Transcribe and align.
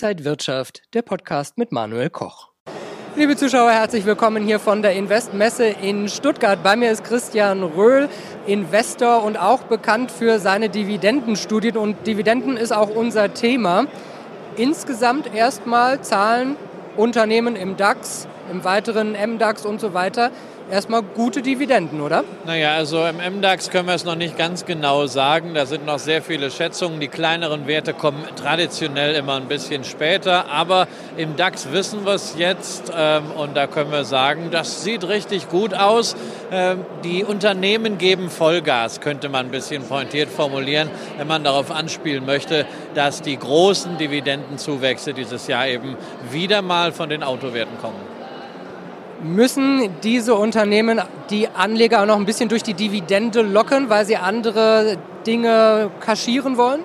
Inside 0.00 0.24
Wirtschaft, 0.24 0.82
der 0.94 1.02
Podcast 1.02 1.58
mit 1.58 1.72
Manuel 1.72 2.08
Koch. 2.08 2.50
Liebe 3.16 3.34
Zuschauer, 3.34 3.72
herzlich 3.72 4.04
willkommen 4.06 4.44
hier 4.44 4.60
von 4.60 4.80
der 4.80 4.92
Investmesse 4.92 5.64
in 5.66 6.08
Stuttgart. 6.08 6.62
Bei 6.62 6.76
mir 6.76 6.92
ist 6.92 7.02
Christian 7.02 7.64
Röhl, 7.64 8.08
Investor 8.46 9.24
und 9.24 9.36
auch 9.36 9.64
bekannt 9.64 10.12
für 10.12 10.38
seine 10.38 10.68
Dividendenstudien. 10.68 11.76
Und 11.76 12.06
Dividenden 12.06 12.56
ist 12.56 12.70
auch 12.70 12.90
unser 12.90 13.34
Thema. 13.34 13.86
Insgesamt 14.56 15.34
erstmal 15.34 16.00
zahlen 16.00 16.54
Unternehmen 16.96 17.56
im 17.56 17.76
DAX, 17.76 18.28
im 18.52 18.62
weiteren 18.62 19.14
MDAX 19.14 19.66
und 19.66 19.80
so 19.80 19.94
weiter 19.94 20.30
erstmal 20.70 21.02
gute 21.02 21.42
Dividenden, 21.42 22.00
oder? 22.00 22.24
Naja, 22.46 22.74
also 22.74 23.04
im 23.06 23.16
MDAX 23.16 23.70
können 23.70 23.88
wir 23.88 23.94
es 23.94 24.04
noch 24.04 24.14
nicht 24.14 24.36
ganz 24.36 24.64
genau 24.64 25.06
sagen. 25.06 25.54
Da 25.54 25.66
sind 25.66 25.86
noch 25.86 25.98
sehr 25.98 26.22
viele 26.22 26.50
Schätzungen. 26.50 27.00
Die 27.00 27.08
kleineren 27.08 27.66
Werte 27.66 27.94
kommen 27.94 28.22
traditionell 28.36 29.14
immer 29.14 29.36
ein 29.36 29.48
bisschen 29.48 29.84
später. 29.84 30.48
Aber 30.50 30.88
im 31.16 31.36
DAX 31.36 31.72
wissen 31.72 32.04
wir 32.04 32.14
es 32.14 32.34
jetzt 32.38 32.92
ähm, 32.96 33.30
und 33.36 33.56
da 33.56 33.66
können 33.66 33.90
wir 33.90 34.04
sagen, 34.04 34.50
das 34.50 34.82
sieht 34.82 35.06
richtig 35.06 35.48
gut 35.48 35.74
aus. 35.74 36.16
Ähm, 36.50 36.84
die 37.04 37.24
Unternehmen 37.24 37.98
geben 37.98 38.30
Vollgas, 38.30 39.00
könnte 39.00 39.28
man 39.28 39.46
ein 39.46 39.50
bisschen 39.50 39.82
pointiert 39.82 40.28
formulieren, 40.28 40.90
wenn 41.16 41.26
man 41.26 41.44
darauf 41.44 41.70
anspielen 41.70 42.24
möchte, 42.26 42.66
dass 42.94 43.22
die 43.22 43.38
großen 43.38 43.98
Dividendenzuwächse 43.98 45.14
dieses 45.14 45.46
Jahr 45.46 45.66
eben 45.66 45.96
wieder 46.30 46.62
mal 46.62 46.92
von 46.92 47.08
den 47.08 47.22
Autowerten 47.22 47.78
kommen. 47.78 48.17
Müssen 49.22 49.90
diese 50.02 50.34
Unternehmen 50.34 51.00
die 51.30 51.48
Anleger 51.48 52.02
auch 52.02 52.06
noch 52.06 52.16
ein 52.16 52.24
bisschen 52.24 52.48
durch 52.48 52.62
die 52.62 52.74
Dividende 52.74 53.42
locken, 53.42 53.90
weil 53.90 54.06
sie 54.06 54.16
andere 54.16 54.96
Dinge 55.26 55.90
kaschieren 56.00 56.56
wollen? 56.56 56.80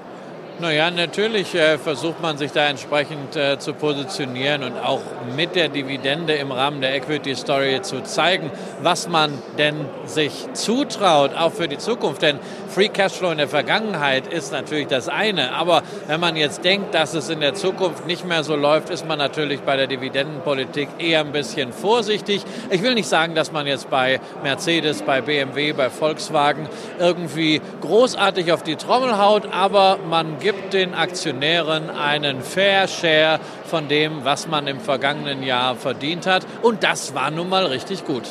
Naja, 0.59 0.91
natürlich 0.91 1.55
äh, 1.55 1.79
versucht 1.79 2.21
man 2.21 2.37
sich 2.37 2.51
da 2.51 2.67
entsprechend 2.67 3.35
äh, 3.35 3.57
zu 3.57 3.73
positionieren 3.73 4.63
und 4.63 4.77
auch 4.77 5.01
mit 5.35 5.55
der 5.55 5.67
Dividende 5.67 6.35
im 6.35 6.51
Rahmen 6.51 6.79
der 6.79 6.95
Equity 6.95 7.35
Story 7.35 7.81
zu 7.81 8.03
zeigen, 8.03 8.51
was 8.81 9.09
man 9.09 9.31
denn 9.57 9.75
sich 10.05 10.47
zutraut, 10.53 11.35
auch 11.35 11.51
für 11.51 11.67
die 11.67 11.79
Zukunft. 11.79 12.21
Denn 12.21 12.37
Free 12.73 12.89
Cashflow 12.89 13.29
in 13.29 13.37
der 13.37 13.47
Vergangenheit 13.47 14.25
ist 14.25 14.51
natürlich 14.51 14.87
das 14.87 15.07
eine, 15.07 15.51
aber 15.51 15.83
wenn 16.07 16.19
man 16.19 16.35
jetzt 16.35 16.63
denkt, 16.63 16.95
dass 16.95 17.13
es 17.13 17.29
in 17.29 17.39
der 17.39 17.53
Zukunft 17.53 18.07
nicht 18.07 18.25
mehr 18.25 18.43
so 18.43 18.55
läuft, 18.55 18.89
ist 18.89 19.07
man 19.07 19.19
natürlich 19.19 19.61
bei 19.61 19.77
der 19.77 19.85
Dividendenpolitik 19.85 20.89
eher 20.97 21.19
ein 21.19 21.31
bisschen 21.31 21.71
vorsichtig. 21.71 22.43
Ich 22.71 22.81
will 22.81 22.95
nicht 22.95 23.07
sagen, 23.07 23.35
dass 23.35 23.51
man 23.51 23.67
jetzt 23.67 23.91
bei 23.91 24.19
Mercedes, 24.41 25.03
bei 25.03 25.21
BMW, 25.21 25.73
bei 25.73 25.91
Volkswagen 25.91 26.67
irgendwie 26.97 27.61
großartig 27.81 28.51
auf 28.51 28.63
die 28.63 28.75
Trommel 28.75 29.19
haut, 29.19 29.43
aber 29.51 29.99
man 30.09 30.39
gibt 30.39 30.73
den 30.73 30.95
Aktionären 30.95 31.91
einen 31.91 32.41
Fair 32.41 32.87
Share 32.87 33.39
von 33.65 33.87
dem, 33.87 34.25
was 34.25 34.47
man 34.47 34.65
im 34.65 34.79
vergangenen 34.79 35.43
Jahr 35.43 35.75
verdient 35.75 36.25
hat. 36.25 36.43
Und 36.63 36.83
das 36.83 37.13
war 37.13 37.29
nun 37.29 37.49
mal 37.49 37.67
richtig 37.67 38.03
gut. 38.03 38.23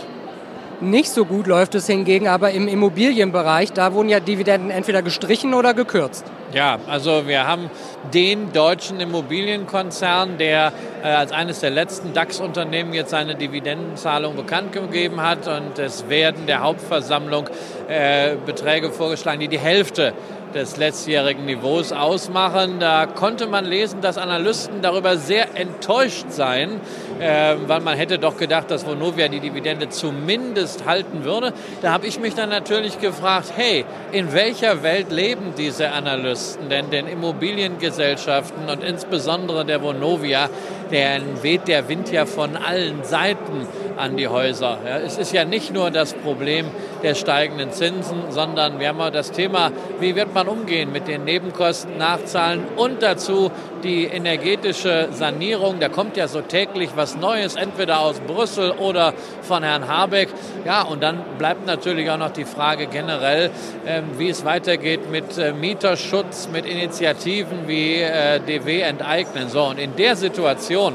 Nicht 0.82 1.10
so 1.10 1.24
gut 1.24 1.46
läuft 1.46 1.76
es 1.76 1.86
hingegen 1.86 2.26
aber 2.26 2.50
im 2.50 2.66
Immobilienbereich. 2.66 3.72
Da 3.72 3.92
wurden 3.92 4.08
ja 4.08 4.18
Dividenden 4.18 4.70
entweder 4.70 5.00
gestrichen 5.00 5.54
oder 5.54 5.74
gekürzt. 5.74 6.24
Ja, 6.52 6.80
also 6.88 7.28
wir 7.28 7.46
haben 7.46 7.70
den 8.12 8.52
deutschen 8.52 8.98
Immobilienkonzern, 8.98 10.38
der 10.38 10.72
äh, 11.04 11.06
als 11.06 11.30
eines 11.30 11.60
der 11.60 11.70
letzten 11.70 12.12
DAX-Unternehmen 12.12 12.94
jetzt 12.94 13.10
seine 13.10 13.36
Dividendenzahlung 13.36 14.34
bekannt 14.34 14.72
gegeben 14.72 15.22
hat. 15.22 15.46
Und 15.46 15.78
es 15.78 16.08
werden 16.08 16.46
der 16.46 16.64
Hauptversammlung 16.64 17.48
äh, 17.88 18.34
Beträge 18.44 18.90
vorgeschlagen, 18.90 19.38
die 19.38 19.48
die 19.48 19.60
Hälfte 19.60 20.12
des 20.52 20.76
letztjährigen 20.76 21.46
Niveaus 21.46 21.92
ausmachen. 21.92 22.78
Da 22.78 23.06
konnte 23.06 23.46
man 23.46 23.64
lesen, 23.64 24.00
dass 24.00 24.18
Analysten 24.18 24.82
darüber 24.82 25.16
sehr 25.16 25.56
enttäuscht 25.56 26.26
seien, 26.30 26.80
äh, 27.22 27.56
weil 27.66 27.80
man 27.80 27.96
hätte 27.96 28.18
doch 28.18 28.36
gedacht, 28.36 28.70
dass 28.70 28.84
Vonovia 28.84 29.28
die 29.28 29.40
Dividende 29.40 29.88
zumindest 29.88 30.86
halten 30.86 31.24
würde. 31.24 31.52
Da 31.80 31.92
habe 31.92 32.06
ich 32.06 32.18
mich 32.18 32.34
dann 32.34 32.50
natürlich 32.50 32.98
gefragt, 33.00 33.52
hey, 33.54 33.84
in 34.10 34.32
welcher 34.32 34.82
Welt 34.82 35.12
leben 35.12 35.54
diese 35.56 35.92
Analysten? 35.92 36.68
Denn 36.68 36.90
den 36.90 37.06
Immobiliengesellschaften 37.06 38.68
und 38.68 38.82
insbesondere 38.82 39.64
der 39.64 39.82
Vonovia, 39.82 40.50
deren 40.90 41.42
weht 41.42 41.68
der 41.68 41.88
Wind 41.88 42.10
ja 42.10 42.26
von 42.26 42.56
allen 42.56 43.04
Seiten 43.04 43.66
an 43.96 44.16
die 44.16 44.28
Häuser. 44.28 44.78
Ja, 44.84 44.98
es 44.98 45.16
ist 45.16 45.32
ja 45.32 45.44
nicht 45.44 45.72
nur 45.72 45.90
das 45.90 46.14
Problem 46.14 46.66
der 47.02 47.14
steigenden 47.14 47.72
Zinsen, 47.72 48.30
sondern 48.30 48.80
wir 48.80 48.88
haben 48.88 49.00
auch 49.00 49.10
das 49.10 49.32
Thema, 49.32 49.70
wie 50.00 50.16
wird 50.16 50.34
man 50.34 50.48
umgehen 50.48 50.92
mit 50.92 51.08
den 51.08 51.24
Nebenkosten, 51.24 51.98
Nachzahlen 51.98 52.64
und 52.76 53.02
dazu 53.02 53.50
die 53.82 54.04
energetische 54.04 55.08
Sanierung. 55.12 55.80
Da 55.80 55.88
kommt 55.88 56.16
ja 56.16 56.28
so 56.28 56.40
täglich 56.40 56.90
was 56.94 57.11
Neues, 57.16 57.56
entweder 57.56 58.00
aus 58.00 58.20
Brüssel 58.20 58.72
oder 58.72 59.14
von 59.42 59.62
Herrn 59.62 59.88
Habeck. 59.88 60.28
Ja, 60.64 60.82
und 60.82 61.02
dann 61.02 61.18
bleibt 61.38 61.66
natürlich 61.66 62.10
auch 62.10 62.18
noch 62.18 62.30
die 62.30 62.44
Frage 62.44 62.86
generell, 62.86 63.50
äh, 63.84 64.02
wie 64.18 64.28
es 64.28 64.44
weitergeht 64.44 65.10
mit 65.10 65.38
äh, 65.38 65.52
Mieterschutz, 65.52 66.48
mit 66.52 66.66
Initiativen 66.66 67.66
wie 67.66 67.96
äh, 67.96 68.40
DW 68.40 68.80
enteignen. 68.80 69.48
So, 69.48 69.64
und 69.64 69.78
in 69.78 69.96
der 69.96 70.16
Situation, 70.16 70.94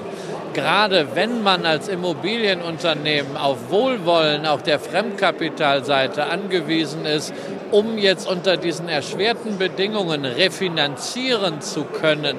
gerade 0.53 1.07
wenn 1.13 1.43
man 1.43 1.65
als 1.65 1.87
Immobilienunternehmen 1.87 3.37
auf 3.37 3.69
Wohlwollen 3.69 4.45
auf 4.45 4.63
der 4.63 4.79
Fremdkapitalseite 4.79 6.25
angewiesen 6.25 7.05
ist, 7.05 7.33
um 7.71 7.97
jetzt 7.97 8.27
unter 8.27 8.57
diesen 8.57 8.89
erschwerten 8.89 9.57
Bedingungen 9.57 10.25
refinanzieren 10.25 11.61
zu 11.61 11.83
können, 11.83 12.37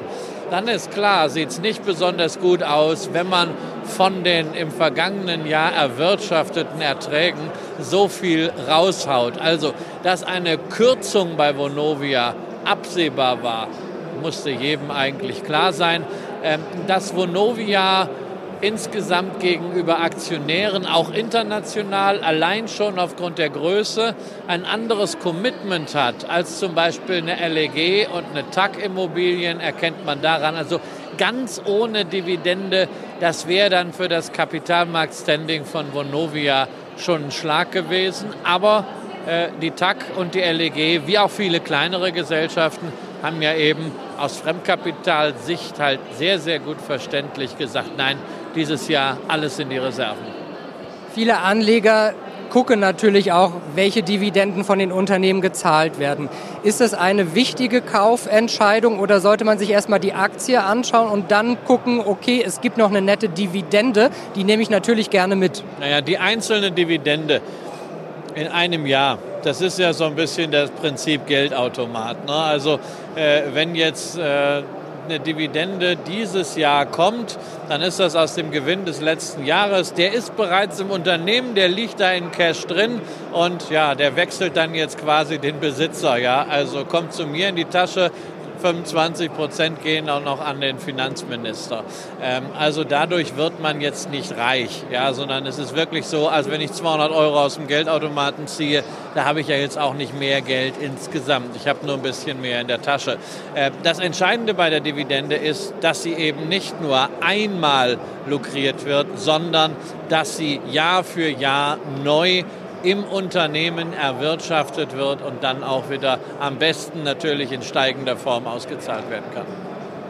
dann 0.51 0.69
ist 0.69 0.91
klar, 0.91 1.29
sieht 1.29 1.51
es 1.51 1.61
nicht 1.61 1.85
besonders 1.85 2.39
gut 2.39 2.63
aus, 2.63 3.11
wenn 3.13 3.29
man 3.29 3.51
von 3.85 4.25
den 4.25 4.55
im 4.55 4.71
vergangenen 4.71 5.47
Jahr 5.47 5.73
erwirtschafteten 5.73 6.81
Erträgen 6.81 7.51
so 7.81 8.09
viel 8.09 8.53
raushaut. 8.69 9.39
Also, 9.39 9.73
dass 10.03 10.25
eine 10.25 10.59
Kürzung 10.59 11.37
bei 11.37 11.57
Vonovia 11.57 12.35
absehbar 12.65 13.43
war, 13.43 13.69
musste 14.23 14.51
jedem 14.51 14.91
eigentlich 14.91 15.45
klar 15.45 15.73
sein. 15.73 16.05
Ähm, 16.43 16.61
dass 16.87 17.17
Vonovia 17.17 18.09
insgesamt 18.61 19.41
gegenüber 19.41 20.01
Aktionären, 20.01 20.87
auch 20.87 21.11
international, 21.11 22.21
allein 22.21 22.69
schon 22.69 22.99
aufgrund 22.99 23.39
der 23.39 23.51
Größe 23.51 24.15
ein 24.47 24.65
anderes 24.65 25.19
Commitment 25.19 25.95
hat 25.95 26.29
als 26.29 26.59
zum 26.59 26.75
Beispiel 26.75 27.17
eine 27.17 27.49
LEG 27.49 28.09
und 28.13 28.25
eine 28.31 28.49
TAC 28.51 28.83
Immobilien, 28.83 29.61
erkennt 29.61 30.05
man 30.05 30.21
daran. 30.23 30.57
Also 30.57 30.81
ganz 31.17 31.61
ohne 31.65 32.05
Dividende, 32.05 32.89
das 33.21 33.47
wäre 33.47 33.71
dann 33.71 33.93
für 33.93 34.09
das 34.09 34.33
Kapitalmarktstanding 34.33 35.65
von 35.65 35.93
Vonovia 35.93 36.69
schon 36.97 37.27
ein 37.27 37.31
Schlag 37.31 37.73
gewesen. 37.73 38.31
Aber 38.45 38.85
äh, 39.27 39.49
die 39.61 39.71
TAC 39.71 40.05
und 40.17 40.35
die 40.35 40.41
LEG, 40.41 41.07
wie 41.07 41.19
auch 41.19 41.31
viele 41.31 41.61
kleinere 41.61 42.13
Gesellschaften, 42.13 42.93
haben 43.23 43.43
ja 43.43 43.55
eben 43.55 43.93
aus 44.19 44.37
Fremdkapitalsicht 44.39 45.79
halt 45.79 46.01
sehr, 46.17 46.39
sehr 46.39 46.59
gut 46.59 46.81
verständlich 46.81 47.59
gesagt, 47.59 47.91
nein, 47.97 48.17
dieses 48.55 48.89
Jahr 48.89 49.19
alles 49.29 49.59
in 49.59 49.71
die 49.71 49.79
Reserven. 49.79 50.27
Viele 51.15 51.39
Anleger 51.39 52.15
gucken 52.51 52.81
natürlich 52.81 53.33
auch, 53.33 53.53
welche 53.75 54.03
Dividenden 54.03 54.65
von 54.65 54.79
den 54.79 54.93
Unternehmen 54.93 55.41
gezahlt 55.41 55.99
werden. 55.99 56.29
Ist 56.62 56.81
das 56.81 56.95
eine 56.95 57.34
wichtige 57.34 57.81
Kaufentscheidung 57.81 58.99
oder 58.99 59.21
sollte 59.21 59.45
man 59.45 59.59
sich 59.59 59.71
erstmal 59.71 60.00
die 60.00 60.15
Aktie 60.15 60.62
anschauen 60.62 61.11
und 61.11 61.31
dann 61.31 61.62
gucken, 61.65 62.00
okay, 62.05 62.43
es 62.45 62.61
gibt 62.61 62.79
noch 62.79 62.89
eine 62.89 63.03
nette 63.03 63.29
Dividende, 63.29 64.11
die 64.35 64.45
nehme 64.45 64.62
ich 64.62 64.71
natürlich 64.71 65.11
gerne 65.11 65.37
mit? 65.37 65.62
Naja, 65.81 66.00
die 66.00 66.19
einzelne 66.19 66.73
Dividende 66.73 67.41
in 68.35 68.49
einem 68.49 68.87
Jahr, 68.87 69.19
das 69.43 69.60
ist 69.60 69.78
ja 69.78 69.93
so 69.93 70.04
ein 70.04 70.15
bisschen 70.15 70.50
das 70.50 70.71
Prinzip 70.71 71.26
Geldautomat. 71.26 72.26
Ne? 72.26 72.32
Also 72.32 72.81
äh, 73.14 73.43
wenn 73.52 73.75
jetzt 73.75 74.19
äh, 74.19 74.62
eine 75.08 75.20
Dividende 75.20 75.96
dieses 75.96 76.56
Jahr 76.56 76.87
kommt, 76.87 77.38
dann 77.69 77.81
ist 77.81 77.99
das 77.99 78.14
aus 78.14 78.35
dem 78.35 78.50
Gewinn 78.50 78.85
des 78.85 79.00
letzten 79.00 79.44
Jahres. 79.44 79.94
Der 79.94 80.12
ist 80.12 80.37
bereits 80.37 80.81
im 80.81 80.90
Unternehmen, 80.90 81.55
der 81.55 81.69
liegt 81.69 82.00
da 82.00 82.12
in 82.12 82.31
Cash 82.31 82.67
drin 82.67 83.00
und 83.32 83.70
ja, 83.70 83.94
der 83.94 84.17
wechselt 84.17 84.56
dann 84.56 84.75
jetzt 84.75 84.99
quasi 84.99 85.38
den 85.38 85.61
Besitzer. 85.61 86.19
Ja, 86.19 86.46
also 86.49 86.84
kommt 86.84 87.12
zu 87.12 87.26
mir 87.26 87.49
in 87.49 87.56
die 87.56 87.64
Tasche, 87.64 88.11
25 88.58 89.32
Prozent 89.32 89.82
gehen 89.82 90.08
auch 90.08 90.22
noch 90.22 90.44
an 90.44 90.60
den 90.60 90.78
Finanzminister. 90.78 91.84
Ähm, 92.22 92.44
also 92.58 92.84
dadurch 92.84 93.37
wird 93.37 93.60
man 93.60 93.81
jetzt 93.81 94.10
nicht 94.10 94.37
reich, 94.37 94.84
ja, 94.90 95.12
sondern 95.12 95.46
es 95.46 95.58
ist 95.58 95.75
wirklich 95.75 96.06
so, 96.06 96.28
als 96.28 96.50
wenn 96.50 96.60
ich 96.60 96.72
200 96.72 97.10
Euro 97.10 97.40
aus 97.40 97.55
dem 97.55 97.66
Geldautomaten 97.66 98.46
ziehe, 98.46 98.82
da 99.14 99.25
habe 99.25 99.40
ich 99.40 99.49
ja 99.49 99.56
jetzt 99.56 99.78
auch 99.78 99.94
nicht 99.94 100.19
mehr 100.19 100.40
Geld 100.40 100.75
insgesamt. 100.81 101.56
Ich 101.56 101.66
habe 101.66 101.84
nur 101.87 101.96
ein 101.96 102.02
bisschen 102.02 102.40
mehr 102.40 102.60
in 102.60 102.69
der 102.69 102.82
Tasche. 102.82 103.19
Äh, 103.55 103.70
das 103.82 103.99
Entscheidende 103.99 104.55
bei 104.55 104.70
der 104.70 104.81
Dividende 104.81 105.37
ist, 105.37 105.75
dass 105.81 106.02
sie 106.02 106.14
eben 106.14 106.49
nicht 106.49 106.81
nur 106.81 107.08
einmal 107.20 107.99
lukriert 108.26 108.84
wird, 108.84 109.19
sondern 109.19 109.76
dass 110.08 110.37
sie 110.37 110.60
Jahr 110.70 111.05
für 111.05 111.28
Jahr 111.28 111.78
neu 112.05 112.44
im 112.83 113.05
Unternehmen 113.05 113.93
erwirtschaftet 113.93 114.97
wird 114.97 115.23
und 115.23 115.43
dann 115.43 115.63
auch 115.63 115.91
wieder 115.91 116.19
am 116.41 116.57
besten 116.57 117.03
natürlich 117.03 117.53
in 117.53 117.63
steigender 117.63 118.17
Form 118.17 118.47
ausgezahlt 118.47 119.11
werden 119.11 119.25
kann. 119.35 119.47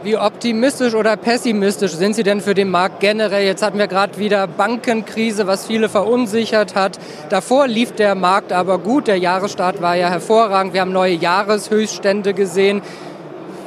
Wie 0.01 0.15
optimistisch 0.15 0.93
oder 0.93 1.17
pessimistisch 1.17 1.91
sind 1.91 2.15
Sie 2.15 2.23
denn 2.23 2.39
für 2.39 2.53
den 2.53 2.69
Markt 2.69 3.01
generell? 3.01 3.45
Jetzt 3.45 3.61
hatten 3.61 3.77
wir 3.77 3.87
gerade 3.87 4.17
wieder 4.17 4.47
Bankenkrise, 4.47 5.45
was 5.45 5.67
viele 5.67 5.89
verunsichert 5.89 6.73
hat. 6.73 6.97
Davor 7.27 7.67
lief 7.67 7.91
der 7.91 8.15
Markt 8.15 8.53
aber 8.53 8.77
gut. 8.77 9.07
Der 9.07 9.17
Jahresstart 9.17 9.81
war 9.81 9.95
ja 9.95 10.09
hervorragend. 10.09 10.73
Wir 10.73 10.81
haben 10.81 10.93
neue 10.93 11.15
Jahreshöchststände 11.15 12.33
gesehen. 12.33 12.81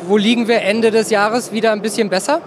Wo 0.07 0.17
liegen 0.17 0.49
wir 0.49 0.63
Ende 0.63 0.91
des 0.91 1.11
Jahres 1.11 1.53
wieder 1.53 1.71
ein 1.73 1.83
bisschen 1.83 2.09
besser? 2.09 2.41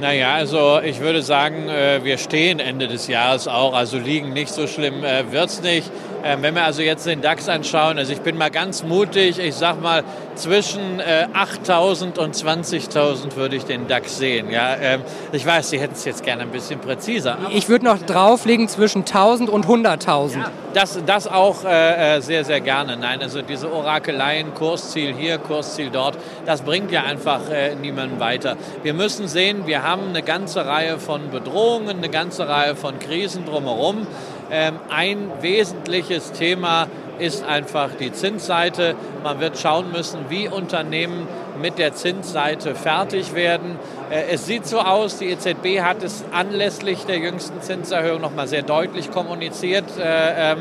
Naja, 0.00 0.34
also 0.34 0.80
ich 0.80 1.00
würde 1.00 1.22
sagen, 1.22 1.68
äh, 1.68 2.02
wir 2.02 2.18
stehen 2.18 2.58
Ende 2.58 2.88
des 2.88 3.06
Jahres 3.06 3.46
auch, 3.46 3.74
also 3.74 3.96
liegen 3.96 4.32
nicht 4.32 4.52
so 4.52 4.66
schlimm 4.66 5.04
äh, 5.04 5.30
wird 5.30 5.50
es 5.50 5.62
nicht. 5.62 5.90
Ähm, 6.24 6.42
wenn 6.42 6.54
wir 6.54 6.64
also 6.64 6.80
jetzt 6.80 7.06
den 7.06 7.20
DAX 7.20 7.50
anschauen, 7.50 7.98
also 7.98 8.10
ich 8.12 8.20
bin 8.20 8.38
mal 8.38 8.50
ganz 8.50 8.82
mutig, 8.82 9.38
ich 9.38 9.54
sag 9.54 9.82
mal 9.82 10.02
zwischen 10.36 11.00
8.000 11.00 12.16
äh, 12.16 12.20
und 12.20 12.34
20.000 12.34 13.36
würde 13.36 13.56
ich 13.56 13.64
den 13.64 13.86
DAX 13.88 14.16
sehen. 14.16 14.50
Ja, 14.50 14.74
ähm, 14.80 15.02
ich 15.32 15.44
weiß, 15.44 15.68
Sie 15.70 15.78
hätten 15.78 15.92
es 15.92 16.04
jetzt 16.06 16.22
gerne 16.22 16.42
ein 16.42 16.50
bisschen 16.50 16.80
präziser. 16.80 17.36
Ich 17.50 17.68
würde 17.68 17.84
noch 17.84 17.98
drauflegen 17.98 18.68
zwischen 18.68 19.04
1.000 19.04 19.48
und 19.48 19.66
100.000. 19.66 20.38
Ja, 20.38 20.50
das, 20.72 20.98
das 21.04 21.28
auch 21.28 21.62
äh, 21.64 22.20
sehr, 22.20 22.44
sehr 22.44 22.60
gerne. 22.60 22.96
Nein, 22.96 23.20
also 23.20 23.42
diese 23.42 23.70
Orakeleien, 23.70 24.54
Kursziel 24.54 25.14
hier, 25.14 25.36
Kursziel 25.36 25.90
dort, 25.90 26.16
das 26.46 26.62
bringt 26.62 26.90
ja 26.90 27.04
einfach 27.04 27.50
äh, 27.50 27.74
niemanden 27.74 28.18
weiter. 28.18 28.56
Wir 28.82 28.94
müssen 28.94 29.28
sehen, 29.28 29.66
wir 29.66 29.82
haben 29.82 30.08
eine 30.08 30.22
ganze 30.22 30.64
Reihe 30.64 30.98
von 30.98 31.30
Bedrohungen, 31.30 31.98
eine 31.98 32.08
ganze 32.08 32.48
Reihe 32.48 32.76
von 32.76 32.98
Krisen 32.98 33.44
drumherum. 33.44 34.06
Ähm, 34.50 34.78
ein 34.90 35.30
wesentliches 35.40 36.32
Thema 36.32 36.88
ist 37.18 37.44
einfach 37.44 37.90
die 37.98 38.12
Zinsseite. 38.12 38.94
Man 39.22 39.40
wird 39.40 39.58
schauen 39.58 39.92
müssen, 39.92 40.26
wie 40.28 40.48
Unternehmen 40.48 41.26
mit 41.60 41.78
der 41.78 41.94
Zinsseite 41.94 42.74
fertig 42.74 43.34
werden. 43.34 43.78
Äh, 44.10 44.32
es 44.32 44.46
sieht 44.46 44.66
so 44.66 44.80
aus, 44.80 45.18
die 45.18 45.26
EZB 45.26 45.80
hat 45.80 46.02
es 46.02 46.24
anlässlich 46.32 47.04
der 47.06 47.18
jüngsten 47.18 47.60
Zinserhöhung 47.60 48.20
noch 48.20 48.34
mal 48.34 48.48
sehr 48.48 48.62
deutlich 48.62 49.10
kommuniziert. 49.10 49.84
Äh, 49.98 50.52
ähm, 50.52 50.58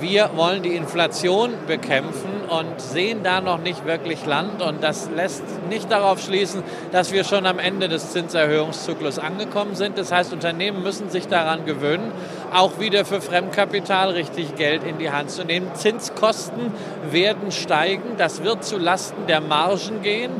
wir 0.00 0.30
wollen 0.34 0.62
die 0.62 0.74
Inflation 0.74 1.52
bekämpfen 1.66 2.30
und 2.48 2.80
sehen 2.80 3.22
da 3.22 3.40
noch 3.40 3.58
nicht 3.58 3.86
wirklich 3.86 4.26
Land. 4.26 4.60
Und 4.60 4.82
das 4.82 5.08
lässt 5.16 5.42
nicht 5.70 5.90
darauf 5.90 6.20
schließen, 6.20 6.62
dass 6.92 7.12
wir 7.12 7.24
schon 7.24 7.46
am 7.46 7.58
Ende 7.58 7.88
des 7.88 8.12
Zinserhöhungszyklus 8.12 9.18
angekommen 9.18 9.74
sind. 9.74 9.96
Das 9.96 10.12
heißt, 10.12 10.32
Unternehmen 10.34 10.82
müssen 10.82 11.08
sich 11.08 11.28
daran 11.28 11.64
gewöhnen, 11.64 12.12
auch 12.52 12.78
wieder 12.78 13.04
für 13.04 13.20
Fremdkapital 13.20 14.10
richtig 14.10 14.56
Geld 14.56 14.84
in 14.84 14.98
die 14.98 15.10
Hand 15.10 15.30
zu 15.30 15.44
nehmen. 15.44 15.74
Zinskosten 15.74 16.72
werden 17.10 17.52
steigen. 17.52 18.16
Das 18.16 18.42
wird 18.44 18.64
zu 18.64 18.78
Lasten 18.78 19.26
der 19.26 19.40
Margen 19.40 20.02
gehen. 20.02 20.30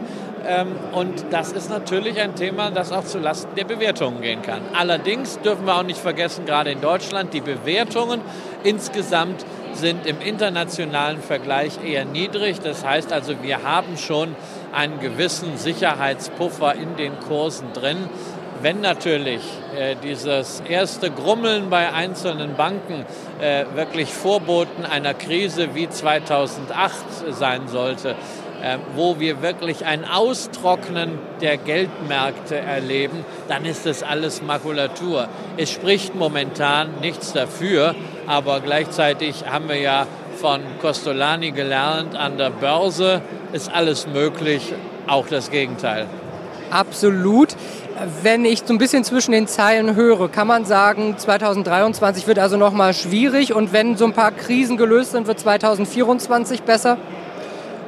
Ähm, 0.47 0.69
und 0.93 1.27
das 1.31 1.53
ist 1.53 1.71
natürlich 1.71 2.21
ein 2.21 2.35
Thema, 2.35 2.71
das 2.71 2.93
auch 2.93 3.05
zu 3.05 3.19
Lasten 3.19 3.55
der 3.57 3.65
Bewertungen 3.65 4.21
gehen 4.21 4.43
kann. 4.43 4.61
Allerdings 4.75 5.41
dürfen 5.41 5.67
wir 5.67 5.77
auch 5.77 5.83
nicht 5.83 5.99
vergessen, 5.99 6.47
gerade 6.47 6.71
in 6.71 6.81
Deutschland, 6.81 7.35
die 7.35 7.41
Bewertungen 7.41 8.21
insgesamt 8.63 9.45
sind 9.73 10.07
im 10.07 10.21
internationalen 10.21 11.21
Vergleich 11.21 11.73
eher 11.85 12.05
niedrig. 12.05 12.61
Das 12.61 12.85
heißt 12.85 13.13
also, 13.13 13.43
wir 13.43 13.63
haben 13.63 13.97
schon 13.97 14.35
einen 14.73 15.01
gewissen 15.01 15.57
Sicherheitspuffer 15.57 16.75
in 16.75 16.97
den 16.97 17.19
Kursen 17.21 17.73
drin. 17.73 18.09
Wenn 18.63 18.81
natürlich 18.81 19.43
äh, 19.77 19.97
dieses 20.03 20.61
erste 20.69 21.11
Grummeln 21.11 21.69
bei 21.69 21.93
einzelnen 21.93 22.55
Banken 22.57 23.05
äh, 23.41 23.65
wirklich 23.75 24.13
Vorboten 24.13 24.85
einer 24.85 25.15
Krise 25.15 25.75
wie 25.75 25.89
2008 25.89 26.95
sein 27.31 27.69
sollte, 27.69 28.11
äh, 28.63 28.79
wo 28.95 29.21
wir 29.21 29.43
wirklich 29.43 29.85
ein 29.85 30.05
Austrocknen 30.05 31.19
der 31.43 31.59
Geldmärkte 31.59 32.57
erleben, 32.57 33.25
dann 33.49 33.67
ist 33.67 33.85
das 33.85 34.03
alles 34.03 34.43
Makulatur. 34.43 35.29
Es 35.59 35.71
spricht 35.71 36.15
momentan 36.15 37.01
nichts 37.03 37.33
dafür, 37.33 37.95
aber 38.27 38.61
gleichzeitig 38.61 39.45
haben 39.47 39.69
wir 39.69 39.79
ja 39.79 40.07
von 40.41 40.61
Costolani 40.81 41.51
gelernt, 41.51 42.17
an 42.17 42.39
der 42.39 42.51
Börse 42.51 43.21
ist 43.53 43.73
alles 43.73 44.07
möglich, 44.07 44.73
auch 45.07 45.27
das 45.27 45.51
Gegenteil. 45.51 46.07
Absolut. 46.71 47.57
Wenn 48.23 48.45
ich 48.45 48.61
so 48.65 48.75
ein 48.75 48.79
bisschen 48.79 49.05
zwischen 49.05 49.33
den 49.33 49.47
Zeilen 49.47 49.95
höre, 49.95 50.29
kann 50.29 50.47
man 50.47 50.65
sagen, 50.65 51.17
2023 51.17 52.27
wird 52.27 52.39
also 52.39 52.57
nochmal 52.57 52.93
schwierig 52.93 53.55
und 53.55 53.73
wenn 53.73 53.97
so 53.97 54.05
ein 54.05 54.13
paar 54.13 54.33
Krisen 54.33 54.77
gelöst 54.77 55.13
sind, 55.13 55.27
wird 55.27 55.41
2024 55.41 56.63
besser? 56.63 56.99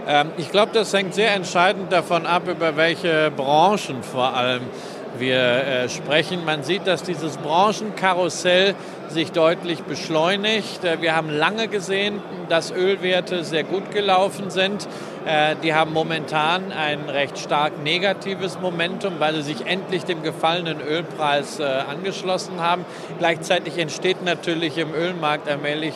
Ähm, 0.06 0.30
ich 0.38 0.50
glaube, 0.50 0.72
das 0.72 0.92
hängt 0.94 1.12
sehr 1.14 1.34
entscheidend 1.34 1.92
davon 1.92 2.24
ab, 2.24 2.48
über 2.48 2.76
welche 2.76 3.30
Branchen 3.30 4.02
vor 4.02 4.34
allem 4.34 4.62
wir 5.16 5.38
äh, 5.38 5.88
sprechen. 5.88 6.44
Man 6.44 6.62
sieht, 6.62 6.86
dass 6.86 7.02
dieses 7.02 7.36
Branchenkarussell 7.38 8.74
sich 9.08 9.32
deutlich 9.32 9.82
beschleunigt. 9.82 10.84
Äh, 10.84 11.00
wir 11.00 11.16
haben 11.16 11.30
lange 11.30 11.68
gesehen, 11.68 12.20
dass 12.48 12.70
Ölwerte 12.70 13.44
sehr 13.44 13.64
gut 13.64 13.90
gelaufen 13.90 14.50
sind. 14.50 14.86
Äh, 15.24 15.56
die 15.62 15.74
haben 15.74 15.92
momentan 15.92 16.72
ein 16.72 17.08
recht 17.08 17.38
stark 17.38 17.82
negatives 17.82 18.58
Momentum, 18.60 19.14
weil 19.18 19.34
sie 19.36 19.42
sich 19.42 19.66
endlich 19.66 20.04
dem 20.04 20.22
gefallenen 20.22 20.80
Ölpreis 20.80 21.60
angeschlossen 21.60 22.60
haben. 22.60 22.84
Gleichzeitig 23.18 23.78
entsteht 23.78 24.24
natürlich 24.24 24.78
im 24.78 24.94
Ölmarkt 24.94 25.48
allmählich 25.48 25.94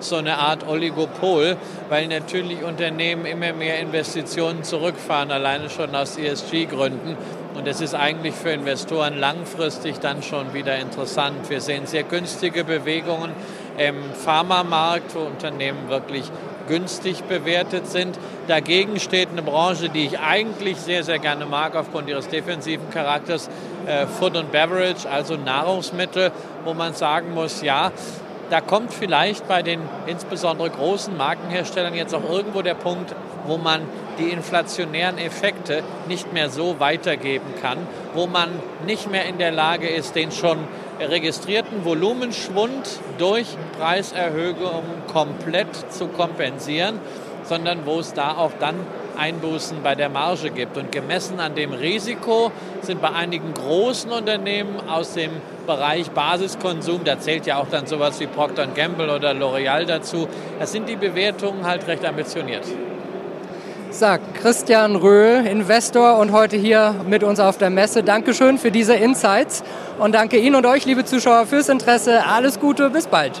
so 0.00 0.16
eine 0.16 0.38
Art 0.38 0.66
Oligopol, 0.66 1.56
weil 1.88 2.08
natürlich 2.08 2.62
Unternehmen 2.62 3.26
immer 3.26 3.52
mehr 3.52 3.78
Investitionen 3.80 4.64
zurückfahren, 4.64 5.30
alleine 5.30 5.70
schon 5.70 5.94
aus 5.94 6.16
ESG-Gründen. 6.16 7.16
Und 7.56 7.66
es 7.66 7.80
ist 7.80 7.94
eigentlich 7.94 8.34
für 8.34 8.50
Investoren 8.50 9.18
langfristig 9.18 9.98
dann 9.98 10.22
schon 10.22 10.52
wieder 10.52 10.76
interessant. 10.76 11.48
Wir 11.48 11.62
sehen 11.62 11.86
sehr 11.86 12.02
günstige 12.02 12.64
Bewegungen 12.64 13.32
im 13.78 13.96
Pharmamarkt, 14.12 15.14
wo 15.14 15.20
Unternehmen 15.20 15.88
wirklich 15.88 16.30
günstig 16.68 17.24
bewertet 17.24 17.86
sind. 17.86 18.18
Dagegen 18.46 19.00
steht 19.00 19.30
eine 19.30 19.42
Branche, 19.42 19.88
die 19.88 20.04
ich 20.04 20.18
eigentlich 20.18 20.76
sehr, 20.76 21.02
sehr 21.02 21.18
gerne 21.18 21.46
mag 21.46 21.76
aufgrund 21.76 22.10
ihres 22.10 22.28
defensiven 22.28 22.90
Charakters, 22.90 23.48
äh, 23.86 24.06
Food 24.06 24.36
and 24.36 24.52
Beverage, 24.52 25.08
also 25.08 25.36
Nahrungsmittel, 25.36 26.32
wo 26.64 26.74
man 26.74 26.92
sagen 26.92 27.32
muss, 27.32 27.62
ja, 27.62 27.90
da 28.50 28.60
kommt 28.60 28.92
vielleicht 28.92 29.48
bei 29.48 29.62
den 29.62 29.80
insbesondere 30.06 30.70
großen 30.70 31.16
Markenherstellern 31.16 31.94
jetzt 31.94 32.14
auch 32.14 32.28
irgendwo 32.30 32.62
der 32.62 32.74
Punkt, 32.74 33.14
wo 33.46 33.56
man 33.58 33.82
die 34.18 34.30
inflationären 34.30 35.18
Effekte 35.18 35.82
nicht 36.08 36.32
mehr 36.32 36.50
so 36.50 36.80
weitergeben 36.80 37.54
kann, 37.60 37.78
wo 38.14 38.26
man 38.26 38.48
nicht 38.86 39.10
mehr 39.10 39.26
in 39.26 39.38
der 39.38 39.52
Lage 39.52 39.88
ist, 39.88 40.14
den 40.14 40.32
schon 40.32 40.58
registrierten 41.00 41.84
Volumenschwund 41.84 43.00
durch 43.18 43.46
Preiserhöhungen 43.78 45.06
komplett 45.12 45.92
zu 45.92 46.08
kompensieren, 46.08 46.98
sondern 47.44 47.86
wo 47.86 48.00
es 48.00 48.14
da 48.14 48.36
auch 48.36 48.52
dann 48.58 48.76
Einbußen 49.16 49.78
bei 49.82 49.94
der 49.94 50.08
Marge 50.08 50.50
gibt. 50.50 50.76
Und 50.76 50.92
gemessen 50.92 51.40
an 51.40 51.54
dem 51.54 51.72
Risiko 51.72 52.52
sind 52.82 53.00
bei 53.00 53.10
einigen 53.10 53.54
großen 53.54 54.10
Unternehmen 54.10 54.76
aus 54.88 55.14
dem 55.14 55.30
Bereich 55.66 56.10
Basiskonsum, 56.10 57.02
da 57.04 57.18
zählt 57.18 57.46
ja 57.46 57.58
auch 57.58 57.68
dann 57.68 57.86
sowas 57.86 58.20
wie 58.20 58.26
Procter 58.26 58.66
Gamble 58.68 59.12
oder 59.12 59.32
L'Oreal 59.32 59.84
dazu, 59.84 60.28
da 60.60 60.66
sind 60.66 60.88
die 60.88 60.94
Bewertungen 60.94 61.66
halt 61.66 61.88
recht 61.88 62.04
ambitioniert 62.04 62.64
sagt 63.90 64.34
Christian 64.34 64.94
Röhl, 64.96 65.46
Investor 65.46 66.18
und 66.18 66.30
heute 66.30 66.56
hier 66.56 66.94
mit 67.08 67.24
uns 67.24 67.40
auf 67.40 67.56
der 67.56 67.70
Messe. 67.70 68.02
Dankeschön 68.02 68.58
für 68.58 68.70
diese 68.70 68.94
Insights 68.94 69.62
und 69.98 70.14
danke 70.14 70.36
Ihnen 70.36 70.54
und 70.54 70.66
euch, 70.66 70.84
liebe 70.84 71.04
Zuschauer, 71.04 71.46
fürs 71.46 71.70
Interesse. 71.70 72.26
Alles 72.26 72.60
Gute, 72.60 72.90
bis 72.90 73.06
bald. 73.06 73.40